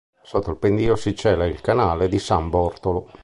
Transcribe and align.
Sotto 0.23 0.49
il 0.49 0.57
pendio 0.57 0.95
si 0.95 1.15
cela 1.15 1.45
il 1.45 1.61
canale 1.61 2.07
di 2.09 2.17
San 2.17 2.49
Bortolo. 2.49 3.05